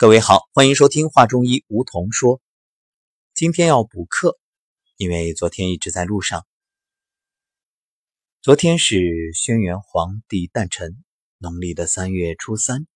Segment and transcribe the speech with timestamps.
[0.00, 2.40] 各位好，欢迎收听话中医梧桐说。
[3.34, 4.38] 今天要补课，
[4.96, 6.46] 因为昨天一直在路上。
[8.40, 11.02] 昨天是轩辕皇帝诞辰，
[11.38, 12.86] 农历的三月初三，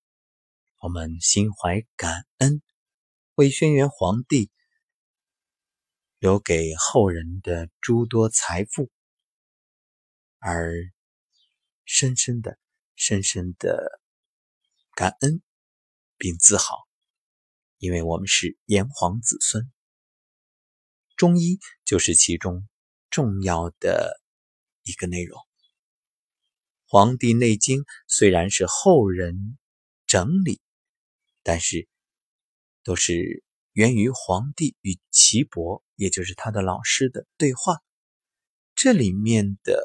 [0.79, 2.61] 我们心怀感恩，
[3.35, 4.49] 为轩辕皇帝
[6.19, 8.89] 留给后人的诸多财富
[10.39, 10.73] 而
[11.83, 12.57] 深深的、
[12.95, 13.99] 深深的
[14.95, 15.41] 感恩
[16.17, 16.87] 并自豪。
[17.83, 19.69] 因为我们是炎黄子孙，
[21.17, 22.65] 中医就是其中
[23.09, 24.21] 重要的
[24.83, 25.37] 一个内容。
[26.85, 29.57] 《黄帝内经》虽然是后人
[30.07, 30.61] 整理，
[31.43, 31.89] 但是
[32.85, 33.43] 都是
[33.73, 37.81] 源于黄帝与岐伯，也就是他的老师的对话。
[38.75, 39.83] 这里面的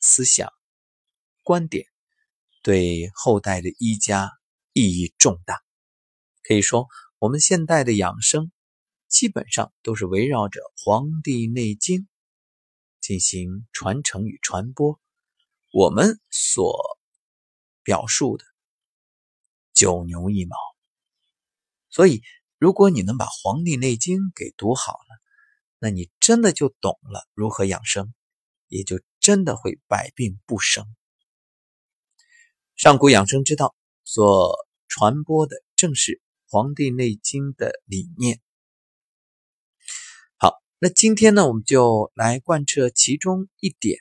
[0.00, 0.52] 思想
[1.42, 1.86] 观点，
[2.62, 4.30] 对后代的医家
[4.74, 5.62] 意义重大，
[6.42, 6.86] 可以说。
[7.20, 8.52] 我们现代的养生
[9.08, 12.02] 基本上都是围绕着《黄帝内经》
[13.00, 15.00] 进行传承与传播。
[15.72, 16.96] 我们所
[17.82, 18.44] 表述的
[19.74, 20.56] 九牛一毛，
[21.90, 22.22] 所以
[22.56, 25.20] 如果你能把《黄帝内经》给读好了，
[25.80, 28.14] 那你真的就懂了如何养生，
[28.68, 30.86] 也就真的会百病不生。
[32.76, 33.74] 上古养生之道
[34.04, 36.12] 所传播的正是。
[36.50, 38.40] 《黄帝内经》的理念，
[40.38, 43.98] 好，那今天呢，我们就来贯彻其中一点，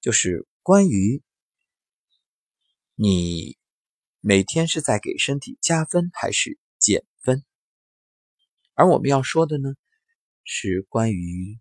[0.00, 1.20] 就是关于
[2.94, 3.58] 你
[4.20, 7.44] 每天是在给身体加分还是减分，
[8.74, 9.74] 而我们要说的呢，
[10.44, 11.58] 是关于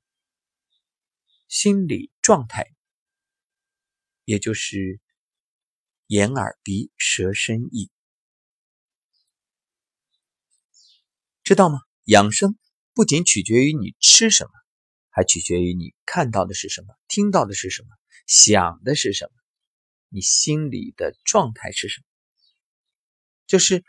[1.48, 2.72] 心理状态，
[4.26, 5.00] 也就是
[6.06, 7.90] 眼耳鼻舌身意。
[11.48, 11.80] 知道吗？
[12.04, 12.58] 养生
[12.94, 14.52] 不仅取决于你吃什么，
[15.10, 17.88] 还取决于你看到的是什么，听到的是什么，
[18.26, 19.32] 想的是什么，
[20.10, 22.06] 你心里的状态是什么。
[23.46, 23.86] 就是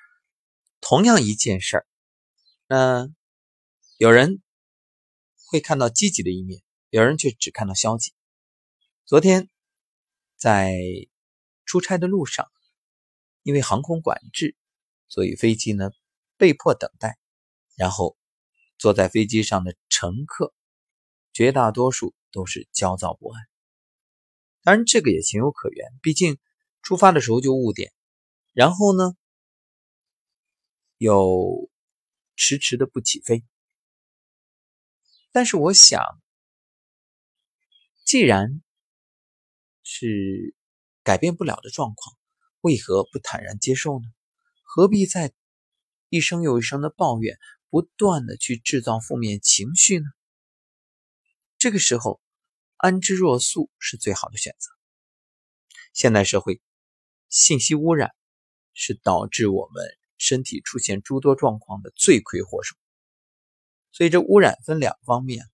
[0.80, 1.86] 同样一件事儿，
[2.68, 3.08] 那
[3.96, 4.40] 有人
[5.48, 8.12] 会看到积极的一面，有人却只看到消极。
[9.04, 9.50] 昨天
[10.36, 10.78] 在
[11.64, 12.48] 出差的路上，
[13.42, 14.54] 因为航空管制，
[15.08, 15.90] 所以飞机呢
[16.36, 17.18] 被迫等待。
[17.78, 18.16] 然后，
[18.76, 20.52] 坐在飞机上的乘客，
[21.32, 23.40] 绝大多数都是焦躁不安。
[24.64, 26.40] 当然，这个也情有可原，毕竟
[26.82, 27.92] 出发的时候就误点，
[28.52, 29.14] 然后呢，
[30.96, 31.70] 又
[32.34, 33.44] 迟迟的不起飞。
[35.30, 36.02] 但是我想，
[38.04, 38.60] 既然
[39.84, 40.56] 是
[41.04, 42.16] 改变不了的状况，
[42.60, 44.04] 为何不坦然接受呢？
[44.64, 45.32] 何必在
[46.08, 47.38] 一声又一声的抱怨？
[47.70, 50.06] 不断的去制造负面情绪呢？
[51.58, 52.20] 这个时候，
[52.76, 54.70] 安之若素是最好的选择。
[55.92, 56.62] 现代社会
[57.28, 58.14] 信息污染
[58.72, 59.84] 是导致我们
[60.16, 62.74] 身体出现诸多状况的罪魁祸首。
[63.92, 65.44] 所以这污染分两方面，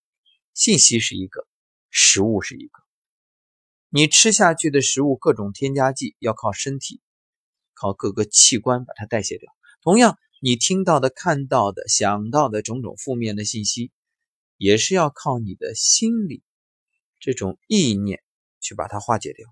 [0.53, 1.49] 信息是一个，
[1.91, 2.83] 食物是一个。
[3.89, 7.01] 你吃下去的食物各种添加剂要靠身体，
[7.73, 9.53] 靠各个器官把它代谢掉。
[9.83, 10.17] 同样。
[10.45, 13.91] 你听到的、看到的、想到的种种负面的信息，
[14.59, 16.43] 也是要靠你的心理
[17.19, 18.23] 这种意念
[18.61, 19.49] 去把它化解掉。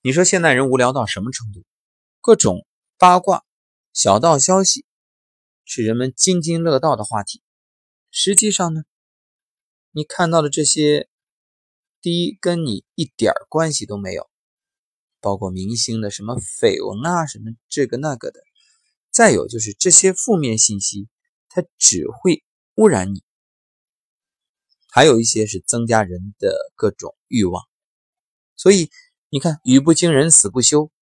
[0.00, 1.64] 你说现代人无聊到什么程度？
[2.20, 2.64] 各种
[2.98, 3.44] 八卦、
[3.92, 4.86] 小道消息
[5.64, 7.42] 是人们津津乐道的话题。
[8.12, 8.84] 实际上呢，
[9.90, 11.08] 你看到的这些，
[12.00, 14.30] 第一跟你一点关系都没有。
[15.24, 18.40] 包括明星的什么绯闻啊，什么这个那个的，
[19.10, 21.08] 再有就是这些负面信息，
[21.48, 23.22] 它只会污染你。
[24.90, 27.62] 还有一些是增加人的各种欲望，
[28.54, 28.90] 所以
[29.30, 30.92] 你看，语不惊人死不休，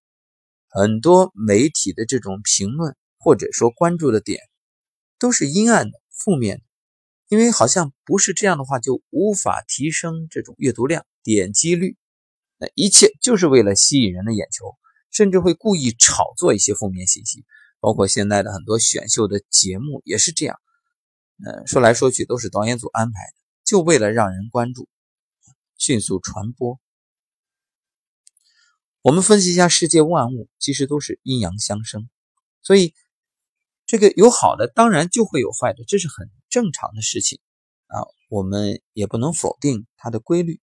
[0.68, 4.38] 很多媒体的这种评论或者说关注的点，
[5.18, 6.62] 都是阴暗的、负面的，
[7.28, 11.96] 因为好像不是这样的话，就无法提升这种阅读量、点击率。
[12.74, 14.76] 一切就是为了吸引人的眼球，
[15.10, 17.44] 甚至会故意炒作一些负面信息，
[17.80, 20.58] 包括现在的很多选秀的节目也是这样。
[21.44, 24.88] 嗯，说来说去都是导演组安排的，就为了让人关注，
[25.76, 26.78] 迅速传播。
[29.00, 32.08] 我们分析一下世界万物，其实都是阴阳相生，
[32.62, 32.94] 所以
[33.84, 37.40] 这个有好的，当然就会有坏的，这是很正常的事情
[37.88, 38.06] 啊。
[38.28, 40.60] 我们也不能否定它的规律，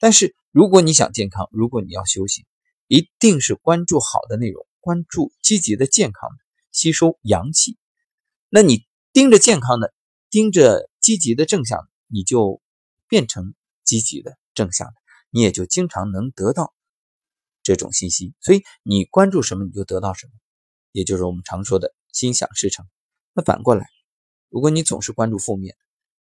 [0.00, 0.34] 但是。
[0.52, 2.46] 如果你想健康，如果你要修行，
[2.86, 6.36] 一定是关注好的内容，关注积极的、健康的，
[6.72, 7.76] 吸收阳气。
[8.48, 9.92] 那你盯着健康的，
[10.30, 12.62] 盯着积极的、正向的，你就
[13.06, 13.52] 变成
[13.84, 14.94] 积极的、正向的，
[15.28, 16.72] 你也就经常能得到
[17.62, 18.32] 这种信息。
[18.40, 20.32] 所以你关注什么，你就得到什么，
[20.92, 22.86] 也就是我们常说的心想事成。
[23.34, 23.84] 那反过来，
[24.48, 25.76] 如果你总是关注负面，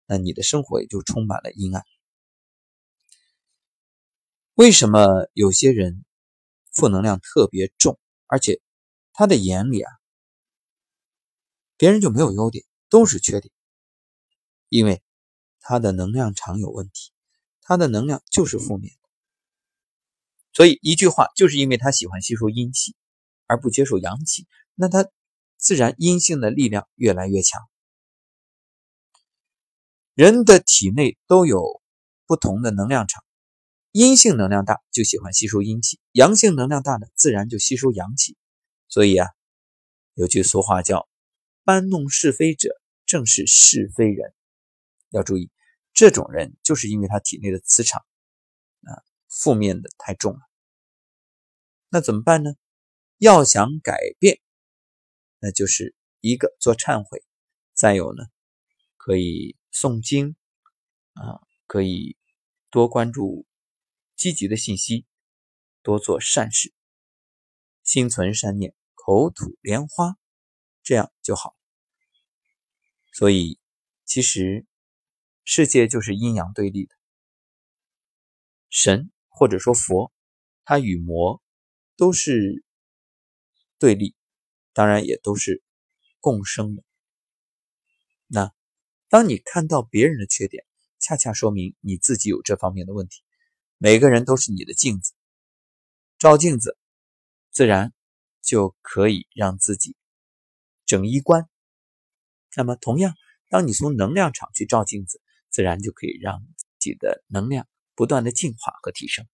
[0.08, 1.84] 那你的生活也就充满了阴暗。
[4.54, 6.04] 为什么有些人
[6.70, 8.60] 负能量特别重，而且
[9.12, 9.92] 他的眼里啊，
[11.76, 13.52] 别人就没有优点，都是缺点？
[14.68, 15.02] 因为
[15.58, 17.10] 他的能量场有问题，
[17.62, 19.08] 他的能量就是负面的。
[20.52, 22.94] 所以一句话，就是因为他喜欢吸收阴气，
[23.48, 24.46] 而不接受阳气，
[24.76, 25.10] 那他
[25.56, 27.60] 自然阴性的力量越来越强。
[30.14, 31.82] 人的体内都有
[32.24, 33.24] 不同的能量场。
[33.94, 38.36] 阴性能量大就喜欢吸收阴气，阳性能量大的自然就吸收阳气。
[38.88, 39.28] 所以啊，
[40.14, 41.08] 有句俗话叫
[41.62, 42.70] “搬弄是非者，
[43.06, 44.34] 正是是非人”。
[45.14, 45.48] 要注意，
[45.92, 48.04] 这种人就是因为他体内的磁场
[48.82, 48.98] 啊
[49.28, 50.40] 负面的太重了。
[51.88, 52.54] 那怎么办呢？
[53.18, 54.40] 要想改变，
[55.38, 57.22] 那就是一个做忏悔，
[57.74, 58.24] 再有呢，
[58.96, 60.34] 可以诵经
[61.12, 61.38] 啊，
[61.68, 62.16] 可以
[62.70, 63.46] 多关注。
[64.16, 65.06] 积极的信息，
[65.82, 66.72] 多做善事，
[67.82, 70.16] 心存善念，口吐莲花，
[70.82, 71.56] 这样就好。
[73.12, 73.58] 所以，
[74.04, 74.66] 其实
[75.44, 76.94] 世界就是阴阳对立的。
[78.70, 80.12] 神或者说佛，
[80.64, 81.42] 他与魔
[81.96, 82.64] 都是
[83.78, 84.16] 对立，
[84.72, 85.62] 当然也都是
[86.18, 86.82] 共生的。
[88.26, 88.52] 那
[89.08, 90.64] 当你看到别人的缺点，
[90.98, 93.22] 恰恰说明你自己有这方面的问题。
[93.78, 95.12] 每个人都是你的镜子，
[96.18, 96.78] 照镜子，
[97.50, 97.92] 自然
[98.40, 99.96] 就可以让自己
[100.86, 101.48] 整衣冠。
[102.56, 103.14] 那么，同样，
[103.50, 109.26] 当你从能量场去照镜子，自然就可以让自己的能量不断的进化和提升。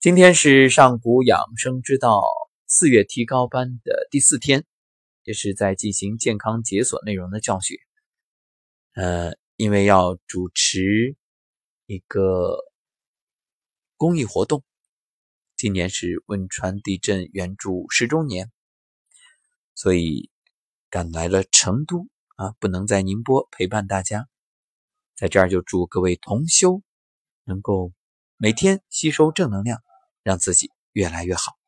[0.00, 2.22] 今天是上古养生之道
[2.66, 4.64] 四月提高班的第四天，
[5.22, 7.76] 也是在进行健康解锁内容的教学。
[8.94, 11.14] 呃，因为要主持
[11.86, 12.69] 一个。
[14.00, 14.64] 公益活动，
[15.58, 18.50] 今年是汶川地震援助十周年，
[19.74, 20.30] 所以
[20.88, 24.26] 赶来了成都啊，不能在宁波陪伴大家，
[25.16, 26.82] 在这儿就祝各位同修
[27.44, 27.92] 能够
[28.38, 29.82] 每天吸收正能量，
[30.22, 31.58] 让自己越来越好。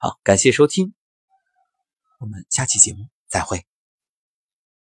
[0.00, 0.92] 好，感谢收听，
[2.18, 3.64] 我们下期节目再会。